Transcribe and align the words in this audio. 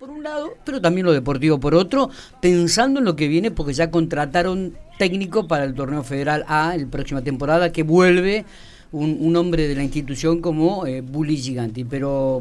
por 0.00 0.08
un 0.08 0.22
lado, 0.22 0.54
pero 0.64 0.80
también 0.80 1.04
lo 1.04 1.12
deportivo 1.12 1.60
por 1.60 1.74
otro, 1.74 2.08
pensando 2.40 3.00
en 3.00 3.04
lo 3.04 3.16
que 3.16 3.28
viene 3.28 3.50
porque 3.50 3.74
ya 3.74 3.90
contrataron 3.90 4.72
técnico 4.98 5.46
para 5.46 5.64
el 5.64 5.74
torneo 5.74 6.02
federal 6.02 6.42
A 6.48 6.74
la 6.74 6.86
próxima 6.86 7.20
temporada 7.20 7.70
que 7.70 7.82
vuelve 7.82 8.46
un, 8.92 9.36
hombre 9.36 9.68
de 9.68 9.74
la 9.74 9.82
institución 9.82 10.40
como 10.40 10.86
eh, 10.86 11.02
Bully 11.02 11.36
Giganti. 11.36 11.84
Pero 11.84 12.40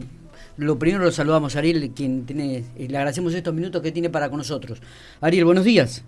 lo 0.55 0.79
primero 0.79 1.03
lo 1.03 1.11
saludamos 1.11 1.57
a 1.57 1.59
Ariel, 1.59 1.91
quien 1.93 2.25
tiene, 2.25 2.63
eh, 2.77 2.87
le 2.87 2.95
agradecemos 2.95 3.33
estos 3.33 3.53
minutos 3.53 3.81
que 3.81 3.91
tiene 3.91 4.09
para 4.09 4.29
con 4.29 4.37
nosotros. 4.37 4.81
Ariel, 5.19 5.43
buenos 5.43 5.65
días. 5.65 6.05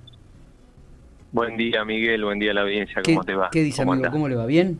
Buen 1.33 1.57
día, 1.57 1.83
Miguel, 1.83 2.23
buen 2.23 2.39
día 2.39 2.51
a 2.51 2.53
la 2.53 2.61
audiencia, 2.61 3.01
¿cómo 3.03 3.25
te 3.25 3.35
va? 3.35 3.49
¿Qué 3.51 3.61
dice, 3.61 3.81
amigo? 3.81 4.09
¿Cómo 4.09 4.29
le 4.29 4.35
va? 4.35 4.45
¿Bien? 4.45 4.79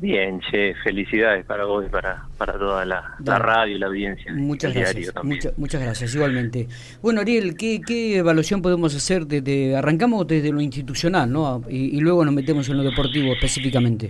Bien, 0.00 0.40
che, 0.40 0.74
felicidades 0.82 1.44
para 1.44 1.66
vos 1.66 1.84
y 1.84 1.90
para, 1.90 2.24
para 2.38 2.54
toda 2.54 2.86
la, 2.86 3.16
radio 3.22 3.76
y 3.76 3.78
la 3.78 3.86
audiencia. 3.88 4.32
Muchas 4.32 4.72
gracias. 4.72 5.12
muchas 5.58 5.82
gracias, 5.82 6.14
igualmente. 6.14 6.68
Bueno, 7.02 7.20
Ariel, 7.20 7.54
¿qué, 7.54 7.82
¿qué 7.86 8.16
evaluación 8.16 8.62
podemos 8.62 8.96
hacer? 8.96 9.26
Desde, 9.26 9.76
arrancamos 9.76 10.26
desde 10.26 10.52
lo 10.52 10.62
institucional, 10.62 11.30
¿no? 11.30 11.62
Y, 11.68 12.00
luego 12.00 12.24
nos 12.24 12.32
metemos 12.32 12.66
en 12.70 12.78
lo 12.78 12.82
deportivo 12.82 13.34
específicamente. 13.34 14.08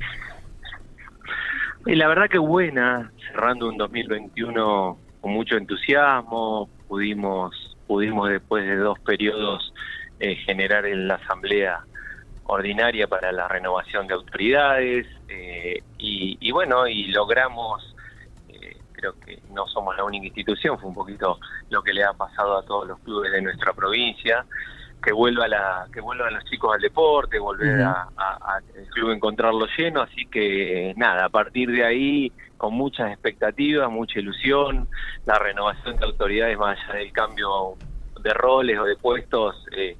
Y 1.87 1.97
la 1.97 2.07
verdad 2.07 2.29
que 2.31 2.39
buena, 2.39 3.11
cerrando 3.27 3.69
un 3.69 3.77
2021 3.77 4.97
con 5.21 5.33
mucho 5.33 5.57
entusiasmo, 5.57 6.71
pudimos, 6.87 7.77
pudimos 7.89 8.31
después 8.31 8.65
de 8.65 8.77
dos 8.77 8.99
periodos 9.01 9.73
eh, 10.21 10.37
generar 10.37 10.87
en 10.87 11.09
la 11.09 11.15
asamblea 11.15 11.81
ordinaria 12.45 13.09
para 13.09 13.33
la 13.33 13.49
renovación 13.49 14.07
de 14.07 14.15
autoridades 14.15 15.07
eh, 15.31 15.83
y, 15.99 16.51
bueno, 16.51 16.87
y 16.87 17.05
logramos, 17.09 17.95
eh, 18.49 18.77
creo 18.93 19.15
que 19.21 19.41
no 19.51 19.67
somos 19.69 19.97
la 19.97 20.05
única 20.05 20.27
institución, 20.27 20.79
fue 20.79 20.89
un 20.89 20.95
poquito 20.95 21.39
lo 21.69 21.83
que 21.83 21.93
le 21.93 22.05
ha 22.05 22.13
pasado 22.13 22.59
a 22.59 22.63
todos 22.65 22.89
los 22.89 22.99
clubes 23.01 23.31
de 23.31 23.41
nuestra 23.41 23.73
provincia, 23.73 24.45
que 25.03 25.13
vuelva 25.13 25.49
la 25.49 25.87
que 25.93 26.01
vuelvan 26.01 26.35
los 26.35 26.45
chicos 26.45 26.75
al 26.75 26.81
deporte, 26.81 27.39
volver 27.39 27.81
a, 27.83 28.09
el 28.75 28.87
club 28.89 29.13
encontrarlo 29.13 29.67
lleno, 29.79 30.03
así 30.03 30.27
que 30.27 30.93
nada, 30.97 31.27
a 31.27 31.29
partir 31.29 31.71
de 31.71 31.85
ahí 31.85 32.33
con 32.59 32.75
muchas 32.75 33.11
expectativas, 33.11 33.91
mucha 33.91 34.19
ilusión, 34.19 34.89
la 35.25 35.39
renovación 35.39 35.97
de 35.97 36.05
autoridades 36.05 36.59
más 36.59 36.79
allá 36.79 36.99
del 36.99 37.13
cambio 37.13 37.77
de 38.21 38.35
roles 38.35 38.79
o 38.79 38.85
de 38.85 38.97
puestos 38.97 39.57
eh, 39.75 39.97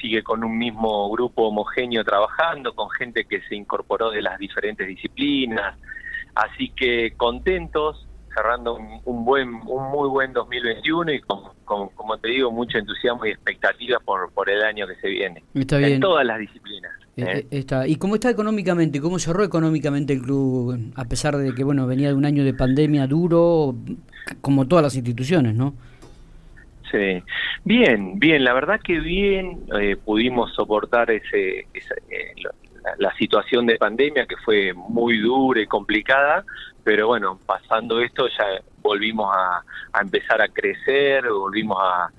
sigue 0.00 0.22
con 0.22 0.44
un 0.44 0.56
mismo 0.56 1.10
grupo 1.10 1.48
homogéneo 1.48 2.04
trabajando, 2.04 2.74
con 2.74 2.90
gente 2.90 3.24
que 3.24 3.40
se 3.42 3.56
incorporó 3.56 4.10
de 4.10 4.22
las 4.22 4.38
diferentes 4.38 4.86
disciplinas, 4.86 5.76
así 6.34 6.70
que 6.70 7.14
contentos, 7.16 8.06
cerrando 8.34 8.78
un, 9.04 9.24
buen, 9.24 9.48
un 9.48 9.90
muy 9.90 10.08
buen 10.08 10.32
2021 10.32 11.12
y 11.12 11.20
con, 11.20 11.40
como 11.64 12.18
te 12.18 12.28
digo, 12.28 12.50
mucho 12.50 12.78
entusiasmo 12.78 13.26
y 13.26 13.30
expectativas 13.30 14.02
por, 14.02 14.32
por 14.32 14.48
el 14.48 14.62
año 14.62 14.86
que 14.86 14.94
se 14.96 15.08
viene. 15.08 15.42
Está 15.54 15.78
bien. 15.78 15.94
En 15.94 16.00
todas 16.00 16.24
las 16.24 16.38
disciplinas. 16.38 16.92
Eh, 17.16 17.22
¿eh? 17.22 17.38
Eh, 17.38 17.46
está. 17.50 17.86
¿Y 17.86 17.96
cómo 17.96 18.14
está 18.14 18.30
económicamente? 18.30 19.00
¿Cómo 19.00 19.18
cerró 19.18 19.42
económicamente 19.42 20.12
el 20.12 20.22
club? 20.22 20.92
A 20.94 21.04
pesar 21.04 21.36
de 21.36 21.54
que 21.54 21.64
bueno 21.64 21.86
venía 21.86 22.08
de 22.08 22.14
un 22.14 22.24
año 22.24 22.44
de 22.44 22.54
pandemia 22.54 23.06
duro, 23.06 23.74
como 24.40 24.68
todas 24.68 24.84
las 24.84 24.94
instituciones, 24.94 25.54
¿no? 25.54 25.74
Sí, 26.90 27.22
bien, 27.64 28.18
bien, 28.18 28.44
la 28.44 28.54
verdad 28.54 28.80
que 28.82 28.98
bien 28.98 29.66
eh, 29.78 29.96
pudimos 29.96 30.54
soportar 30.54 31.10
ese, 31.10 31.66
eh, 31.74 32.34
la, 32.98 33.14
situación 33.16 33.66
de 33.66 33.76
pandemia 33.76 34.26
que 34.26 34.36
fue 34.38 34.72
muy 34.72 35.18
dura 35.18 35.60
y 35.60 35.66
complicada, 35.66 36.44
pero 36.84 37.08
bueno, 37.08 37.38
pasando 37.44 38.00
esto 38.00 38.26
ya 38.28 38.62
volvimos 38.80 39.34
a, 39.36 39.62
empezar 40.00 40.40
a 40.40 40.48
crecer, 40.48 41.28
volvimos 41.28 41.78
a, 41.80 42.10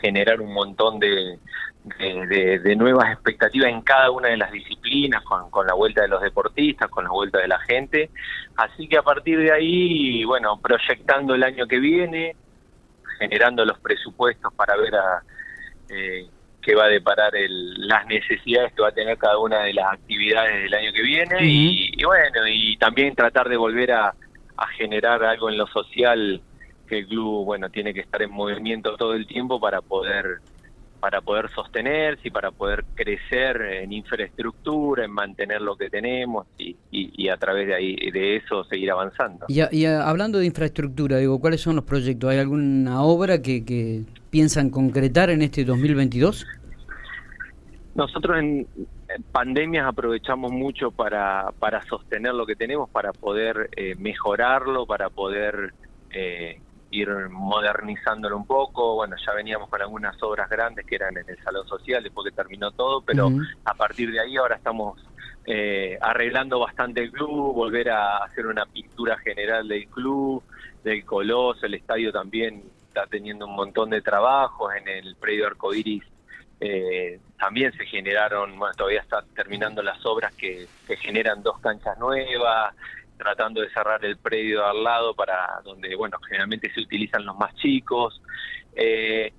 generar 0.00 0.40
un 0.40 0.54
montón 0.54 1.00
de, 1.00 1.40
de, 1.98 2.76
nuevas 2.76 3.12
expectativas 3.12 3.68
en 3.68 3.80
cada 3.82 4.12
una 4.12 4.28
de 4.28 4.36
las 4.36 4.52
disciplinas, 4.52 5.24
con 5.24 5.66
la 5.66 5.74
vuelta 5.74 6.02
de 6.02 6.08
los 6.08 6.22
deportistas, 6.22 6.88
con 6.88 7.02
la 7.02 7.10
vuelta 7.10 7.40
de 7.40 7.48
la 7.48 7.58
gente. 7.58 8.10
Así 8.56 8.86
que 8.86 8.96
a 8.96 9.02
partir 9.02 9.40
de 9.40 9.50
ahí, 9.50 10.24
bueno, 10.24 10.60
proyectando 10.60 11.34
el 11.34 11.42
año 11.42 11.66
que 11.66 11.80
viene, 11.80 12.36
generando 13.18 13.64
los 13.64 13.78
presupuestos 13.80 14.52
para 14.54 14.76
ver 14.76 14.94
a 14.94 15.22
eh, 15.90 16.26
qué 16.62 16.74
va 16.74 16.84
a 16.84 16.88
deparar 16.88 17.34
el, 17.36 17.86
las 17.86 18.06
necesidades 18.06 18.72
que 18.72 18.82
va 18.82 18.88
a 18.88 18.92
tener 18.92 19.16
cada 19.18 19.38
una 19.38 19.60
de 19.60 19.74
las 19.74 19.92
actividades 19.92 20.62
del 20.64 20.74
año 20.74 20.92
que 20.92 21.02
viene. 21.02 21.36
Y, 21.40 22.04
bueno, 22.04 22.46
y 22.46 22.76
también 22.76 23.14
tratar 23.14 23.48
de 23.48 23.56
volver 23.56 23.92
a, 23.92 24.14
a 24.56 24.66
generar 24.76 25.24
algo 25.24 25.48
en 25.48 25.58
lo 25.58 25.66
social 25.66 26.42
que 26.86 26.98
el 26.98 27.06
club, 27.06 27.44
bueno, 27.44 27.70
tiene 27.70 27.92
que 27.94 28.00
estar 28.00 28.20
en 28.22 28.30
movimiento 28.30 28.96
todo 28.96 29.14
el 29.14 29.26
tiempo 29.26 29.60
para 29.60 29.80
poder 29.80 30.40
para 31.00 31.20
poder 31.20 31.48
sostenerse 31.50 32.28
y 32.28 32.30
para 32.30 32.50
poder 32.50 32.84
crecer 32.94 33.60
en 33.60 33.92
infraestructura, 33.92 35.04
en 35.04 35.12
mantener 35.12 35.60
lo 35.60 35.76
que 35.76 35.88
tenemos 35.90 36.46
y, 36.58 36.76
y, 36.90 37.28
a 37.28 37.36
través 37.36 37.68
de 37.68 37.74
ahí 37.74 38.10
de 38.10 38.36
eso 38.36 38.64
seguir 38.64 38.90
avanzando. 38.90 39.46
Y, 39.48 39.84
hablando 39.86 40.38
de 40.38 40.46
infraestructura, 40.46 41.18
digo, 41.18 41.40
¿cuáles 41.40 41.60
son 41.60 41.76
los 41.76 41.84
proyectos? 41.84 42.30
¿Hay 42.30 42.38
alguna 42.38 43.02
obra 43.02 43.40
que, 43.40 43.64
que 43.64 44.02
piensan 44.30 44.70
concretar 44.70 45.30
en 45.30 45.42
este 45.42 45.64
2022? 45.64 46.46
Nosotros 47.94 48.38
en 48.38 48.66
pandemias 49.32 49.86
aprovechamos 49.86 50.52
mucho 50.52 50.90
para, 50.90 51.52
para 51.58 51.82
sostener 51.86 52.34
lo 52.34 52.46
que 52.46 52.56
tenemos, 52.56 52.88
para 52.90 53.12
poder 53.12 53.70
eh, 53.76 53.94
mejorarlo, 53.98 54.86
para 54.86 55.10
poder 55.10 55.72
eh, 56.10 56.60
ir 56.90 57.08
modernizándolo 57.28 58.36
un 58.36 58.46
poco. 58.46 58.94
Bueno, 58.96 59.16
ya 59.24 59.32
veníamos 59.32 59.68
con 59.68 59.80
algunas 59.80 60.20
obras 60.22 60.48
grandes 60.48 60.86
que 60.86 60.96
eran 60.96 61.16
en 61.16 61.28
el 61.28 61.38
salón 61.42 61.66
social 61.66 62.02
después 62.02 62.30
que 62.30 62.36
terminó 62.36 62.70
todo, 62.70 63.02
pero 63.02 63.30
a 63.64 63.74
partir 63.74 64.10
de 64.10 64.20
ahí 64.20 64.36
ahora 64.36 64.56
estamos 64.56 64.98
eh, 65.46 65.98
arreglando 66.00 66.58
bastante 66.58 67.02
el 67.02 67.10
club, 67.10 67.54
volver 67.54 67.90
a 67.90 68.18
hacer 68.18 68.46
una 68.46 68.66
pintura 68.66 69.16
general 69.18 69.66
del 69.66 69.86
club, 69.88 70.42
del 70.84 71.04
Coloso, 71.04 71.66
el 71.66 71.74
estadio 71.74 72.12
también 72.12 72.62
está 72.86 73.06
teniendo 73.06 73.46
un 73.46 73.54
montón 73.54 73.90
de 73.90 74.00
trabajos 74.00 74.74
en 74.74 74.88
el 74.88 75.16
predio 75.16 75.46
Arcoiris. 75.46 76.04
Eh, 76.60 77.20
también 77.38 77.72
se 77.72 77.86
generaron, 77.86 78.58
bueno, 78.58 78.74
todavía 78.74 79.00
está 79.00 79.22
terminando 79.34 79.80
las 79.80 80.04
obras 80.04 80.34
que, 80.34 80.66
que 80.86 80.96
generan 80.96 81.42
dos 81.42 81.60
canchas 81.60 81.96
nuevas, 81.98 82.74
tratando 83.18 83.60
de 83.60 83.70
cerrar 83.70 84.04
el 84.04 84.16
predio 84.16 84.64
al 84.64 84.82
lado 84.82 85.14
para 85.14 85.60
donde, 85.64 85.94
bueno, 85.96 86.18
generalmente 86.26 86.72
se 86.72 86.80
utilizan 86.80 87.26
los 87.26 87.36
más 87.36 87.54
chicos. 87.56 88.22
Eh, 88.74 89.32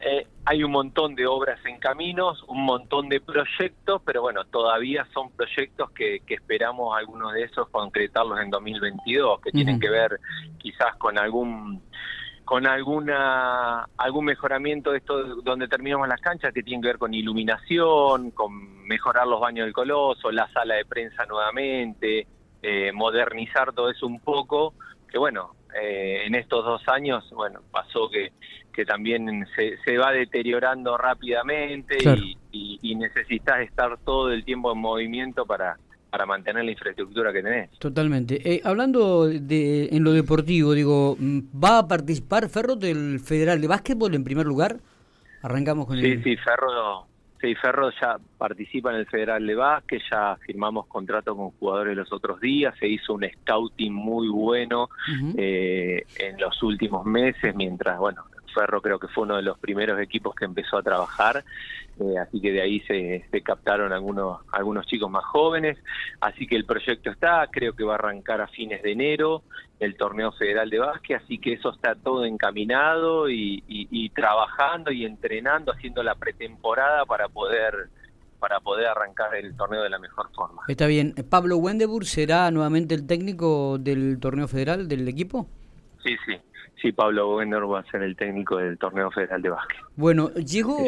eh, 0.00 0.26
hay 0.44 0.62
un 0.62 0.72
montón 0.72 1.14
de 1.14 1.26
obras 1.26 1.58
en 1.64 1.78
caminos, 1.78 2.42
un 2.48 2.64
montón 2.64 3.08
de 3.08 3.20
proyectos, 3.20 4.02
pero 4.04 4.22
bueno, 4.22 4.44
todavía 4.44 5.06
son 5.12 5.30
proyectos 5.32 5.90
que, 5.92 6.22
esperamos 6.28 6.96
algunos 6.96 7.32
de 7.32 7.44
esos 7.44 7.68
concretarlos 7.68 8.40
en 8.40 8.50
2022, 8.50 9.40
que 9.40 9.50
tienen 9.50 9.80
que 9.80 9.90
ver 9.90 10.18
quizás 10.58 10.96
con 10.96 11.18
algún 11.18 11.82
con 12.44 12.66
alguna 12.66 13.84
algún 13.96 14.24
mejoramiento 14.24 14.90
de 14.90 14.98
esto 14.98 15.36
donde 15.42 15.68
terminamos 15.68 16.08
las 16.08 16.20
canchas 16.20 16.52
que 16.52 16.62
tienen 16.62 16.82
que 16.82 16.88
ver 16.88 16.98
con 16.98 17.14
iluminación, 17.14 18.32
con 18.32 18.84
mejorar 18.86 19.26
los 19.28 19.40
baños 19.40 19.64
del 19.64 19.72
coloso, 19.72 20.30
la 20.32 20.50
sala 20.52 20.74
de 20.74 20.84
prensa 20.84 21.24
nuevamente, 21.26 22.26
eh, 22.62 22.92
modernizar 22.92 23.72
todo 23.72 23.90
eso 23.90 24.06
un 24.06 24.20
poco, 24.20 24.74
que 25.10 25.18
bueno, 25.18 25.56
eh, 25.80 26.24
en 26.26 26.34
estos 26.34 26.64
dos 26.64 26.82
años, 26.88 27.28
bueno, 27.32 27.60
pasó 27.70 28.08
que, 28.10 28.32
que 28.72 28.84
también 28.84 29.46
se, 29.56 29.76
se 29.84 29.98
va 29.98 30.12
deteriorando 30.12 30.96
rápidamente 30.96 31.96
y, 32.52 32.78
y, 32.82 32.94
necesitas 32.94 33.60
estar 33.60 33.98
todo 33.98 34.30
el 34.30 34.44
tiempo 34.44 34.72
en 34.72 34.78
movimiento 34.78 35.44
para, 35.44 35.76
para 36.10 36.26
mantener 36.26 36.64
la 36.64 36.70
infraestructura 36.70 37.32
que 37.32 37.42
tenés. 37.42 37.70
Totalmente. 37.78 38.40
Eh, 38.44 38.60
hablando 38.64 39.26
de 39.26 39.86
en 39.86 40.04
lo 40.04 40.12
deportivo, 40.12 40.74
digo, 40.74 41.16
¿va 41.18 41.78
a 41.78 41.88
participar 41.88 42.48
Ferro 42.48 42.76
del 42.76 43.18
Federal 43.18 43.60
de 43.60 43.68
Básquetbol 43.68 44.14
en 44.14 44.22
primer 44.22 44.46
lugar? 44.46 44.76
Arrancamos 45.42 45.86
con 45.86 45.98
sí, 45.98 46.22
Sí, 46.22 46.36
Ferro 46.36 47.06
Sí, 47.42 47.56
Ferro 47.56 47.90
ya 48.00 48.18
participa 48.38 48.90
en 48.90 48.98
el 48.98 49.06
Federal 49.06 49.44
de 49.44 49.56
Básquet, 49.56 50.00
ya 50.08 50.36
firmamos 50.46 50.86
contrato 50.86 51.36
con 51.36 51.50
jugadores 51.50 51.96
los 51.96 52.12
otros 52.12 52.40
días, 52.40 52.72
se 52.78 52.86
hizo 52.86 53.14
un 53.14 53.26
scouting 53.28 53.92
muy 53.92 54.28
bueno 54.28 54.88
eh, 55.36 56.04
en 56.20 56.40
los 56.40 56.62
últimos 56.62 57.04
meses, 57.04 57.52
mientras, 57.56 57.98
bueno, 57.98 58.22
Ferro 58.52 58.80
creo 58.80 58.98
que 58.98 59.08
fue 59.08 59.24
uno 59.24 59.36
de 59.36 59.42
los 59.42 59.58
primeros 59.58 60.00
equipos 60.00 60.34
que 60.34 60.44
empezó 60.44 60.78
a 60.78 60.82
trabajar, 60.82 61.44
eh, 62.00 62.18
así 62.18 62.40
que 62.40 62.52
de 62.52 62.62
ahí 62.62 62.80
se, 62.80 63.24
captaron 63.42 63.92
algunos, 63.92 64.40
algunos 64.52 64.86
chicos 64.86 65.10
más 65.10 65.24
jóvenes, 65.24 65.78
así 66.20 66.46
que 66.46 66.56
el 66.56 66.64
proyecto 66.64 67.10
está, 67.10 67.46
creo 67.50 67.74
que 67.74 67.84
va 67.84 67.92
a 67.92 67.96
arrancar 67.96 68.40
a 68.40 68.46
fines 68.48 68.82
de 68.82 68.92
enero 68.92 69.42
el 69.80 69.96
torneo 69.96 70.30
federal 70.32 70.70
de 70.70 70.78
básquet, 70.78 71.20
así 71.22 71.38
que 71.38 71.54
eso 71.54 71.70
está 71.70 71.94
todo 71.94 72.24
encaminado 72.24 73.28
y, 73.28 74.10
trabajando 74.14 74.92
y 74.92 75.04
entrenando, 75.04 75.72
haciendo 75.72 76.02
la 76.02 76.14
pretemporada 76.14 77.04
para 77.04 77.28
poder 77.28 77.88
para 78.38 78.58
poder 78.58 78.86
arrancar 78.86 79.36
el 79.36 79.56
torneo 79.56 79.84
de 79.84 79.90
la 79.90 80.00
mejor 80.00 80.28
forma. 80.32 80.62
Está 80.66 80.88
bien. 80.88 81.14
¿Pablo 81.30 81.58
Wendebur 81.58 82.04
será 82.04 82.50
nuevamente 82.50 82.92
el 82.92 83.06
técnico 83.06 83.78
del 83.78 84.18
torneo 84.18 84.48
federal 84.48 84.88
del 84.88 85.06
equipo? 85.06 85.46
Sí, 86.04 86.16
sí, 86.26 86.34
sí, 86.80 86.92
Pablo 86.92 87.36
Wender 87.36 87.70
va 87.70 87.80
a 87.80 87.90
ser 87.90 88.02
el 88.02 88.16
técnico 88.16 88.56
del 88.56 88.76
torneo 88.76 89.10
federal 89.10 89.40
de 89.40 89.50
básquet. 89.50 89.78
Bueno, 89.96 90.30
llegó, 90.34 90.78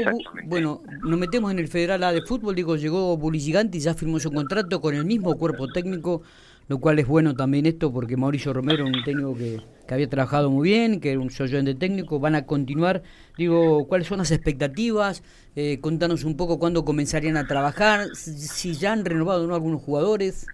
bueno, 0.46 0.82
nos 1.02 1.18
metemos 1.18 1.52
en 1.52 1.60
el 1.60 1.68
Federal 1.68 2.02
A 2.02 2.12
de 2.12 2.22
fútbol, 2.22 2.54
digo, 2.54 2.76
llegó 2.76 3.16
Bully 3.16 3.38
Gigante 3.38 3.78
y 3.78 3.80
ya 3.80 3.94
firmó 3.94 4.18
su 4.18 4.32
contrato 4.32 4.80
con 4.80 4.94
el 4.94 5.04
mismo 5.04 5.36
cuerpo 5.38 5.68
técnico, 5.68 6.22
lo 6.66 6.78
cual 6.78 6.98
es 6.98 7.06
bueno 7.06 7.34
también 7.34 7.66
esto 7.66 7.92
porque 7.92 8.16
Mauricio 8.16 8.52
Romero, 8.52 8.84
un 8.86 9.04
técnico 9.04 9.36
que, 9.36 9.60
que 9.86 9.94
había 9.94 10.08
trabajado 10.08 10.50
muy 10.50 10.68
bien, 10.68 11.00
que 11.00 11.12
era 11.12 11.20
un 11.20 11.30
soy 11.30 11.48
de 11.48 11.74
técnico, 11.74 12.18
van 12.18 12.34
a 12.34 12.46
continuar. 12.46 13.02
Digo, 13.36 13.86
¿cuáles 13.86 14.08
son 14.08 14.18
las 14.18 14.32
expectativas? 14.32 15.22
Eh, 15.54 15.78
contanos 15.80 16.24
un 16.24 16.36
poco 16.36 16.58
cuándo 16.58 16.84
comenzarían 16.84 17.36
a 17.36 17.46
trabajar, 17.46 18.08
si 18.14 18.74
ya 18.74 18.92
han 18.92 19.04
renovado 19.04 19.46
¿no? 19.46 19.54
algunos 19.54 19.82
jugadores. 19.82 20.46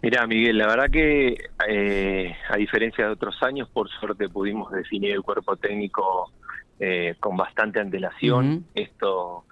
Mira, 0.00 0.26
Miguel, 0.26 0.58
la 0.58 0.68
verdad 0.68 0.90
que 0.90 1.36
eh, 1.68 2.36
a 2.48 2.56
diferencia 2.56 3.06
de 3.06 3.12
otros 3.12 3.42
años, 3.42 3.68
por 3.68 3.88
suerte 3.88 4.28
pudimos 4.28 4.70
definir 4.70 5.12
el 5.12 5.22
cuerpo 5.22 5.56
técnico 5.56 6.32
eh, 6.78 7.16
con 7.18 7.36
bastante 7.36 7.80
antelación. 7.80 8.64
Esto 8.74 9.44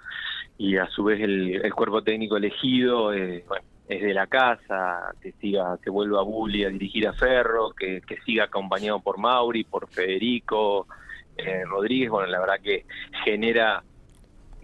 y 0.59 0.77
a 0.77 0.87
su 0.87 1.05
vez 1.05 1.21
el, 1.21 1.73
cuerpo 1.75 2.03
técnico 2.03 2.37
elegido 2.37 3.13
eh, 3.13 3.45
es 3.89 4.03
de 4.03 4.15
la 4.15 4.29
casa, 4.29 5.15
que 5.21 5.33
siga, 5.33 5.79
que 5.83 5.91
vuelva 5.91 6.21
a 6.21 6.25
Bulli 6.25 6.65
a 6.65 6.69
dirigir 6.69 7.09
a 7.09 7.13
Ferro, 7.13 7.73
que, 7.73 8.01
que 8.07 8.21
siga 8.23 8.45
acompañado 8.45 9.01
por 9.01 9.19
Mauri, 9.19 9.65
por 9.65 9.89
Federico 9.89 10.87
Rodríguez. 11.67 12.09
Bueno, 12.09 12.29
la 12.29 12.41
verdad 12.41 12.61
que 12.63 12.87
genera 13.25 13.83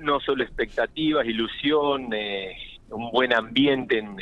no 0.02 0.20
solo 0.20 0.44
expectativas, 0.44 1.26
ilusión. 1.26 2.12
Eh, 2.12 2.54
un 2.92 3.10
buen 3.10 3.32
ambiente 3.34 3.98
en, 3.98 4.16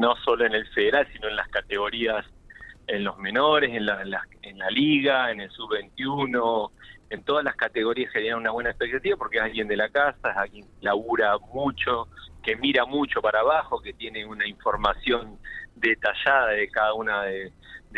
no 0.00 0.16
solo 0.24 0.46
en 0.46 0.54
el 0.54 0.66
federal, 0.68 1.06
sino 1.12 1.28
en 1.28 1.36
las 1.36 1.48
categorías, 1.48 2.24
en 2.86 3.04
los 3.04 3.18
menores, 3.18 3.70
en 3.72 3.86
la, 3.86 4.02
en 4.42 4.58
la, 4.58 4.70
liga, 4.70 5.30
en 5.30 5.40
el 5.40 5.50
sub-21, 5.50 6.70
en 7.10 7.24
todas 7.24 7.44
las 7.44 7.56
categorías 7.56 8.12
genera 8.12 8.36
una 8.36 8.50
buena 8.50 8.70
expectativa 8.70 9.16
porque 9.16 9.38
es 9.38 9.44
alguien 9.44 9.68
de 9.68 9.76
la 9.76 9.88
casa, 9.90 10.30
es 10.30 10.36
alguien 10.36 10.64
que 10.64 10.86
labura 10.86 11.36
mucho, 11.52 12.08
que 12.42 12.56
mira 12.56 12.84
mucho 12.84 13.20
para 13.20 13.40
abajo, 13.40 13.80
que 13.80 13.92
tiene 13.92 14.24
una 14.24 14.46
información 14.46 15.38
detallada 15.76 16.48
de 16.48 16.68
cada 16.68 16.94
una 16.94 17.22
de, 17.22 17.52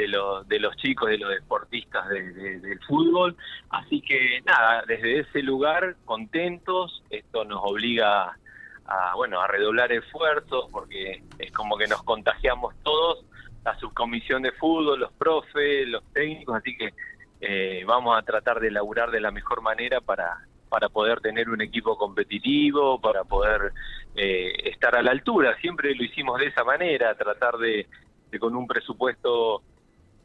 los, 0.09 0.49
de 0.49 0.61
chicos, 0.77 1.11
de 1.11 1.19
los 1.19 1.31
deportistas 1.31 2.09
del 2.09 2.81
fútbol. 2.87 3.37
Así 3.71 4.01
que 4.01 4.41
nada, 4.45 4.85
desde 4.87 5.21
ese 5.21 5.43
lugar, 5.43 5.97
contentos, 6.05 7.03
esto 7.11 7.45
nos 7.45 7.61
obliga 7.63 8.37
a, 8.93 9.15
bueno, 9.15 9.41
a 9.41 9.47
redoblar 9.47 9.91
esfuerzos 9.93 10.67
porque 10.71 11.23
es 11.39 11.53
como 11.53 11.77
que 11.77 11.87
nos 11.87 12.03
contagiamos 12.03 12.75
todos, 12.83 13.25
la 13.65 13.79
subcomisión 13.79 14.43
de 14.43 14.53
fútbol, 14.53 15.01
los 15.01 15.13
profes, 15.13 15.89
los 15.89 16.03
técnicos, 16.13 16.57
así 16.57 16.77
que 16.77 16.93
eh, 17.41 17.85
vamos 17.87 18.19
a 18.19 18.23
tratar 18.23 18.61
de 18.61 18.71
laburar 18.71 19.11
de 19.11 19.21
la 19.21 19.31
mejor 19.31 19.63
manera 19.63 20.01
para, 20.01 20.47
para 20.69 20.89
poder 20.89 21.21
tener 21.21 21.49
un 21.49 21.61
equipo 21.63 21.97
competitivo, 21.97 23.01
para 23.01 23.25
poder 23.25 23.73
eh, 24.15 24.53
estar 24.71 24.95
a 24.95 25.03
la 25.03 25.13
altura. 25.13 25.57
Siempre 25.61 25.95
lo 25.95 26.05
hicimos 26.05 26.39
de 26.39 26.47
esa 26.47 26.65
manera, 26.65 27.15
tratar 27.15 27.57
de, 27.57 27.87
de 28.31 28.39
con 28.39 28.55
un 28.55 28.67
presupuesto 28.67 29.63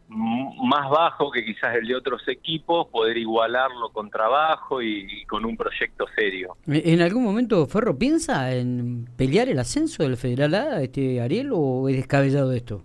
más 0.09 0.89
bajo 0.89 1.29
que 1.31 1.43
quizás 1.43 1.75
el 1.75 1.87
de 1.87 1.95
otros 1.95 2.25
equipos, 2.27 2.87
poder 2.87 3.17
igualarlo 3.17 3.89
con 3.89 4.09
trabajo 4.09 4.81
y, 4.81 5.25
con 5.25 5.45
un 5.45 5.57
proyecto 5.57 6.05
serio. 6.15 6.55
¿En 6.65 7.01
algún 7.01 7.23
momento 7.23 7.65
Ferro 7.67 7.97
piensa 7.97 8.53
en 8.53 9.05
pelear 9.17 9.49
el 9.49 9.59
ascenso 9.59 10.03
del 10.03 10.17
Federal 10.17 10.53
A, 10.55 10.81
este 10.81 11.21
Ariel, 11.21 11.51
o 11.53 11.89
es 11.89 11.97
descabellado 11.97 12.53
esto? 12.53 12.83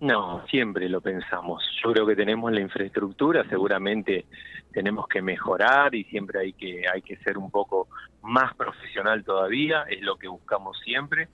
No, 0.00 0.42
siempre 0.48 0.88
lo 0.88 1.00
pensamos. 1.00 1.62
Yo 1.82 1.92
creo 1.92 2.06
que 2.06 2.16
tenemos 2.16 2.50
la 2.52 2.60
infraestructura, 2.60 3.44
seguramente 3.48 4.24
tenemos 4.72 5.06
que 5.08 5.22
mejorar 5.22 5.94
y 5.94 6.04
siempre 6.04 6.40
hay 6.40 6.52
que 6.52 6.84
hay 6.92 7.02
que 7.02 7.16
ser 7.18 7.38
un 7.38 7.50
poco 7.50 7.88
más 8.22 8.54
profesional 8.54 9.24
todavía, 9.24 9.84
es 9.88 10.02
lo 10.02 10.16
que 10.16 10.28
buscamos 10.28 10.78
siempre, 10.84 11.28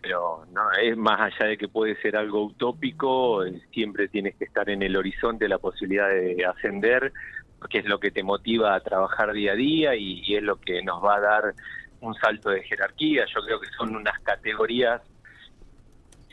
pero 0.00 0.46
no 0.52 0.70
es 0.80 0.96
más 0.96 1.20
allá 1.20 1.50
de 1.50 1.58
que 1.58 1.68
puede 1.68 2.00
ser 2.00 2.16
algo 2.16 2.44
utópico, 2.44 3.44
eh, 3.44 3.60
siempre 3.72 4.08
tienes 4.08 4.36
que 4.36 4.44
estar 4.44 4.70
en 4.70 4.82
el 4.82 4.96
horizonte 4.96 5.48
la 5.48 5.58
posibilidad 5.58 6.08
de 6.08 6.44
ascender, 6.46 7.12
porque 7.58 7.78
es 7.78 7.84
lo 7.86 7.98
que 7.98 8.10
te 8.10 8.22
motiva 8.22 8.74
a 8.74 8.80
trabajar 8.80 9.32
día 9.32 9.52
a 9.52 9.56
día 9.56 9.94
y 9.96 10.34
es 10.34 10.42
lo 10.42 10.56
que 10.56 10.82
nos 10.82 11.04
va 11.04 11.16
a 11.16 11.20
dar 11.20 11.54
un 12.00 12.14
salto 12.14 12.50
de 12.50 12.62
jerarquía. 12.62 13.26
Yo 13.26 13.42
creo 13.42 13.60
que 13.60 13.68
son 13.76 13.94
unas 13.94 14.18
categorías 14.20 15.02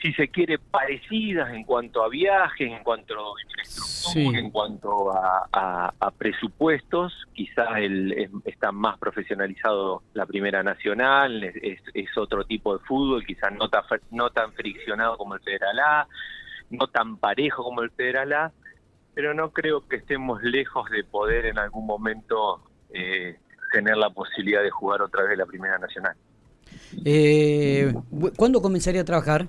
si 0.01 0.13
se 0.13 0.27
quiere, 0.27 0.59
parecidas 0.59 1.51
en 1.53 1.63
cuanto 1.63 2.03
a 2.03 2.09
viajes, 2.09 2.71
en 2.71 2.83
cuanto 2.83 3.15
a 3.15 3.41
infraestructura, 3.41 4.39
en 4.39 4.51
cuanto 4.51 5.11
a, 5.11 6.11
presupuestos. 6.17 7.13
Quizás 7.33 7.67
el, 7.77 8.29
está 8.45 8.71
más 8.71 8.97
profesionalizado 8.99 10.03
la 10.13 10.25
Primera 10.25 10.61
Nacional, 10.63 11.43
es, 11.43 12.17
otro 12.17 12.43
tipo 12.45 12.77
de 12.77 12.83
fútbol, 12.85 13.25
quizás 13.25 13.51
no 13.53 13.69
tan, 13.69 13.83
no 14.11 14.29
tan 14.29 14.53
friccionado 14.53 15.17
como 15.17 15.35
el 15.35 15.41
Federal 15.41 15.79
A, 15.79 16.07
no 16.69 16.87
tan 16.87 17.17
parejo 17.17 17.63
como 17.63 17.81
el 17.81 17.91
Federal 17.91 18.33
A, 18.33 18.51
pero 19.13 19.33
no 19.33 19.51
creo 19.51 19.87
que 19.87 19.97
estemos 19.97 20.41
lejos 20.43 20.89
de 20.91 21.03
poder 21.03 21.45
en 21.45 21.57
algún 21.57 21.85
momento 21.85 22.61
eh, 22.93 23.37
tener 23.71 23.97
la 23.97 24.09
posibilidad 24.11 24.61
de 24.61 24.69
jugar 24.69 25.01
otra 25.01 25.23
vez 25.23 25.37
la 25.37 25.45
Primera 25.45 25.77
Nacional. 25.79 26.15
Eh, 27.03 27.93
¿Cuándo 28.35 28.61
comenzaría 28.61 29.01
a 29.01 29.05
trabajar? 29.05 29.47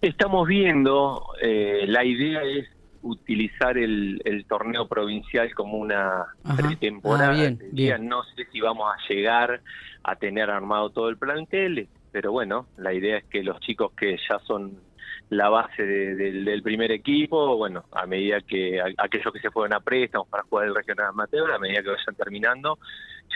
Estamos 0.00 0.46
viendo, 0.46 1.26
eh, 1.40 1.84
la 1.86 2.04
idea 2.04 2.42
es 2.42 2.68
utilizar 3.02 3.78
el, 3.78 4.44
torneo 4.48 4.88
provincial 4.88 5.54
como 5.54 5.78
una 5.78 6.26
pretemporada. 6.56 7.32
Ah, 7.32 7.98
no 7.98 8.22
sé 8.24 8.46
si 8.52 8.60
vamos 8.60 8.92
a 8.92 9.12
llegar 9.12 9.60
a 10.02 10.16
tener 10.16 10.50
armado 10.50 10.90
todo 10.90 11.08
el 11.08 11.16
plantel, 11.16 11.88
pero 12.12 12.32
bueno, 12.32 12.66
la 12.76 12.92
idea 12.92 13.18
es 13.18 13.24
que 13.24 13.42
los 13.42 13.60
chicos 13.60 13.92
que 13.96 14.16
ya 14.28 14.38
son 14.40 14.80
la 15.28 15.48
base 15.48 15.84
del 15.84 16.62
primer 16.62 16.92
equipo, 16.92 17.56
bueno, 17.56 17.84
a 17.92 18.06
medida 18.06 18.40
que 18.42 18.80
aquellos 18.96 19.32
que 19.32 19.40
se 19.40 19.50
fueron 19.50 19.72
a 19.72 19.80
préstamos 19.80 20.28
para 20.28 20.44
jugar 20.44 20.66
el 20.66 20.74
regional 20.74 21.06
amateur, 21.08 21.50
a 21.50 21.58
medida 21.58 21.82
que 21.82 21.90
vayan 21.90 22.14
terminando, 22.16 22.78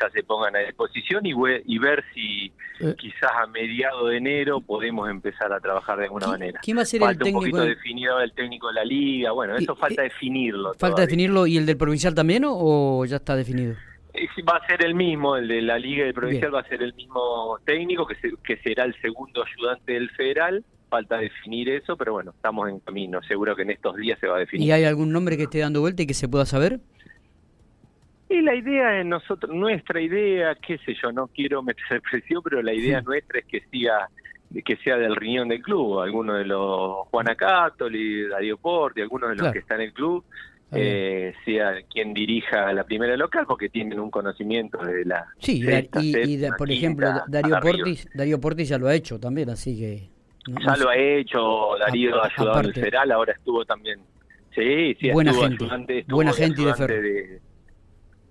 ya 0.00 0.10
se 0.10 0.22
pongan 0.22 0.56
a 0.56 0.60
disposición 0.60 1.24
y, 1.26 1.32
y 1.64 1.78
ver 1.78 2.04
si 2.14 2.52
eh. 2.80 2.94
quizás 2.98 3.30
a 3.34 3.46
mediado 3.46 4.08
de 4.08 4.16
enero 4.16 4.60
podemos 4.60 5.08
empezar 5.08 5.52
a 5.52 5.60
trajar 5.60 5.98
de 5.98 6.04
alguna 6.04 6.28
manera. 6.28 6.60
¿Quién 6.62 6.78
va 6.78 6.82
a 6.82 6.86
ser 6.86 7.00
falta 7.00 7.12
el 7.12 7.18
técnico? 7.18 7.38
un 7.38 7.50
poquito 7.50 7.64
definido 7.64 8.20
el 8.20 8.32
técnico 8.32 8.68
de 8.68 8.74
la 8.74 8.84
liga, 8.84 9.32
bueno, 9.32 9.56
eso 9.56 9.74
falta 9.76 10.02
definirlo. 10.02 10.74
¿Falta 10.78 11.02
definirlo 11.02 11.46
y 11.46 11.56
el 11.56 11.66
del 11.66 11.76
provincial 11.76 12.14
también 12.14 12.44
o, 12.46 13.04
ya 13.04 13.16
está 13.16 13.36
definido? 13.36 13.74
Va 14.48 14.56
a 14.56 14.66
ser 14.66 14.84
el 14.84 14.94
mismo, 14.94 15.36
el 15.36 15.46
de 15.46 15.62
la 15.62 15.78
liga 15.78 16.04
y 16.04 16.08
el 16.08 16.14
provincial 16.14 16.54
va 16.54 16.60
a 16.60 16.68
ser 16.68 16.82
el 16.82 16.92
mismo 16.94 17.58
técnico, 17.64 18.06
que, 18.06 18.16
que 18.42 18.56
será 18.58 18.84
el 18.84 19.00
segundo 19.00 19.44
ayudante 19.44 19.92
del 19.92 20.10
federal 20.10 20.64
falta 20.90 21.18
definir 21.18 21.68
eso, 21.70 21.96
pero 21.96 22.12
bueno, 22.12 22.32
estamos 22.32 22.68
en 22.68 22.80
camino. 22.80 23.22
Seguro 23.22 23.56
que 23.56 23.62
en 23.62 23.70
estos 23.70 23.96
días 23.96 24.18
se 24.18 24.26
va 24.26 24.36
a 24.36 24.40
definir. 24.40 24.66
¿Y 24.66 24.72
hay 24.72 24.84
algún 24.84 25.12
nombre 25.12 25.36
que 25.36 25.44
esté 25.44 25.60
dando 25.60 25.80
vuelta 25.80 26.02
y 26.02 26.06
que 26.06 26.14
se 26.14 26.28
pueda 26.28 26.44
saber? 26.44 26.80
Y 28.30 28.40
la 28.42 28.54
idea 28.54 28.90
de 28.90 29.04
nosotros, 29.04 29.54
nuestra 29.54 30.00
idea, 30.00 30.54
qué 30.54 30.78
sé 30.78 30.94
yo, 31.02 31.12
no 31.12 31.26
quiero 31.26 31.62
meter 31.62 32.00
presión, 32.10 32.42
pero 32.42 32.62
la 32.62 32.72
idea 32.72 33.02
nuestra 33.02 33.40
es 33.40 33.44
que 33.44 33.60
siga 33.70 34.08
que 34.64 34.76
sea 34.78 34.96
del 34.96 35.14
riñón 35.14 35.48
del 35.48 35.62
club, 35.62 36.00
alguno 36.00 36.34
de 36.34 36.44
los 36.44 37.06
Juana 37.08 37.36
Catoli, 37.36 38.26
Darío 38.26 38.56
Porti, 38.56 39.00
algunos 39.00 39.30
de 39.30 39.36
los 39.36 39.52
que 39.52 39.60
están 39.60 39.80
en 39.80 39.88
el 39.88 39.92
club, 39.92 40.24
eh, 40.72 41.34
sea 41.44 41.74
quien 41.92 42.14
dirija 42.14 42.72
la 42.72 42.82
primera 42.82 43.16
local 43.16 43.44
porque 43.46 43.68
tienen 43.68 44.00
un 44.00 44.10
conocimiento 44.10 44.78
de 44.78 45.04
la 45.04 45.26
sí 45.38 45.64
y, 46.00 46.38
por 46.56 46.70
ejemplo 46.70 47.08
Darío 47.26 47.58
Portis 47.60 48.08
Darío 48.14 48.40
Portis 48.40 48.68
ya 48.68 48.78
lo 48.78 48.86
ha 48.86 48.94
hecho 48.94 49.18
también 49.18 49.50
así 49.50 49.76
que 49.76 50.10
ya 50.46 50.76
lo 50.76 50.88
ha 50.88 50.96
hecho, 50.96 51.76
Darío 51.78 52.22
ha 52.22 52.26
ayudado 52.26 52.60
en 52.60 52.66
el 52.66 52.74
federal, 52.74 53.12
ahora 53.12 53.32
estuvo 53.32 53.64
también. 53.64 54.00
Sí, 54.54 54.96
sí, 55.00 55.10
buena 55.10 55.32
gente, 55.32 56.04
buena 56.08 56.32
gente 56.32 56.62
de, 56.62 57.40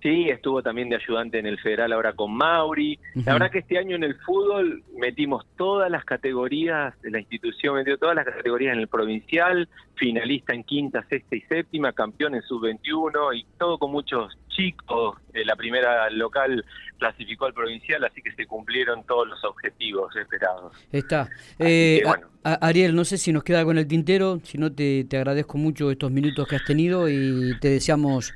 Sí, 0.01 0.29
estuvo 0.29 0.63
también 0.63 0.87
de 0.87 0.95
ayudante 0.95 1.39
en 1.39 1.45
el 1.45 1.59
federal 1.59 1.91
ahora 1.91 2.13
con 2.13 2.33
Mauri. 2.33 2.97
La 3.25 3.33
verdad 3.33 3.51
que 3.51 3.59
este 3.59 3.77
año 3.77 3.97
en 3.97 4.03
el 4.03 4.15
fútbol 4.15 4.83
metimos 4.97 5.45
todas 5.57 5.91
las 5.91 6.05
categorías 6.05 6.99
de 7.01 7.11
la 7.11 7.19
institución, 7.19 7.75
metió 7.75 7.97
todas 7.97 8.15
las 8.15 8.25
categorías 8.25 8.73
en 8.73 8.79
el 8.79 8.87
provincial, 8.87 9.67
finalista 9.95 10.53
en 10.53 10.63
quinta, 10.63 11.05
sexta 11.09 11.35
y 11.35 11.41
séptima, 11.41 11.91
campeón 11.91 12.35
en 12.35 12.41
sub-21 12.43 13.37
y 13.37 13.45
todo 13.57 13.77
con 13.77 13.91
muchos 13.91 14.37
chicos. 14.59 15.17
la 15.33 15.55
primera 15.55 16.09
local 16.09 16.65
clasificó 16.97 17.45
al 17.45 17.53
provincial, 17.53 18.03
así 18.03 18.21
que 18.21 18.31
se 18.33 18.45
cumplieron 18.45 19.05
todos 19.05 19.27
los 19.27 19.43
objetivos 19.45 20.13
esperados. 20.15 20.75
Está. 20.91 21.29
Eh, 21.57 22.03
Ariel, 22.43 22.95
no 22.95 23.05
sé 23.05 23.17
si 23.17 23.31
nos 23.31 23.43
queda 23.43 23.59
algo 23.59 23.71
en 23.71 23.77
el 23.79 23.87
tintero, 23.87 24.39
si 24.43 24.57
no 24.57 24.71
te, 24.71 25.05
agradezco 25.11 25.57
mucho 25.57 25.91
estos 25.91 26.11
minutos 26.11 26.47
que 26.47 26.55
has 26.57 26.65
tenido 26.65 27.09
y 27.09 27.57
te 27.59 27.69
deseamos 27.69 28.33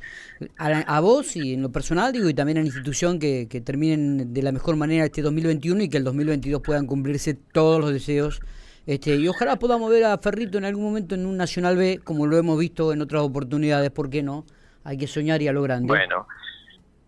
a, 0.58 1.00
vos 1.00 1.36
y 1.36 1.53
en 1.53 1.62
lo 1.62 1.72
personal, 1.72 2.12
digo, 2.12 2.30
y 2.30 2.34
también 2.34 2.58
a 2.58 2.62
la 2.62 2.68
institución 2.68 3.20
que, 3.20 3.46
terminen 3.65 4.34
de 4.34 4.42
la 4.42 4.51
mejor 4.51 4.75
manera 4.75 5.06
este 5.06 5.22
2021 5.22 5.84
y 5.84 5.89
que 5.89 5.98
el 5.98 6.03
2022 6.03 6.62
puedan 6.62 6.86
cumplirse 6.86 7.34
todos 7.34 7.80
los 7.80 7.94
deseos 7.94 8.42
Este, 8.86 9.15
y 9.15 9.27
ojalá 9.27 9.58
podamos 9.58 9.89
ver 9.89 10.03
a 10.03 10.18
Ferrito 10.18 10.58
en 10.58 10.65
algún 10.65 10.84
momento 10.84 11.15
en 11.15 11.25
un 11.25 11.38
Nacional 11.38 11.77
B, 11.77 12.01
como 12.03 12.27
lo 12.27 12.38
hemos 12.38 12.60
visto 12.60 12.92
en 12.92 13.01
otras 13.01 13.24
oportunidades, 13.24 13.89
¿por 13.92 14.10
qué 14.10 14.24
no? 14.24 14.46
Hay 14.84 14.98
que 14.98 15.08
soñar 15.08 15.42
y 15.42 15.48
a 15.48 15.54
lo 15.54 15.62
grande. 15.62 15.88
Bueno, 15.88 16.28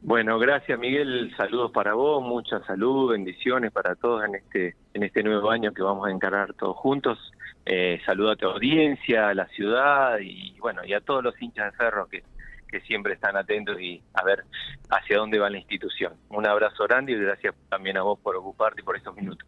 bueno, 0.02 0.38
gracias 0.38 0.78
Miguel, 0.78 1.34
saludos 1.36 1.72
para 1.72 1.96
vos, 1.96 2.24
mucha 2.24 2.60
salud, 2.66 3.12
bendiciones 3.12 3.72
para 3.72 3.96
todos 3.96 4.24
en 4.24 4.36
este 4.36 4.76
en 4.94 5.02
este 5.02 5.24
nuevo 5.24 5.50
año 5.50 5.74
que 5.74 5.82
vamos 5.82 6.08
a 6.08 6.12
encarar 6.12 6.54
todos 6.54 6.78
juntos. 6.78 7.18
Eh, 7.66 8.00
saludo 8.06 8.32
a 8.32 8.36
tu 8.36 8.46
audiencia, 8.46 9.30
a 9.30 9.34
la 9.34 9.48
ciudad 9.48 10.20
y 10.22 10.56
bueno, 10.60 10.86
y 10.86 10.94
a 10.94 11.02
todos 11.02 11.24
los 11.24 11.42
hinchas 11.42 11.72
de 11.72 11.78
Ferro 11.78 12.08
que, 12.08 12.24
que 12.70 12.82
siempre 12.82 13.14
están 13.14 13.36
atentos 13.36 13.82
y 13.82 14.04
a 14.14 14.24
ver 14.24 14.44
hacia 14.92 15.18
dónde 15.18 15.40
va 15.40 15.50
la 15.50 15.58
institución. 15.58 16.14
Un 16.30 16.46
abrazo 16.46 16.84
grande 16.84 17.14
y 17.14 17.16
gracias 17.16 17.56
también 17.70 17.98
a 17.98 18.04
vos 18.04 18.20
por 18.20 18.36
ocuparte 18.36 18.82
y 18.82 18.84
por 18.84 18.96
estos 18.96 19.16
minutos. 19.16 19.44